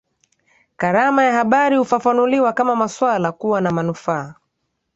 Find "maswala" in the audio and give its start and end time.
2.75-3.31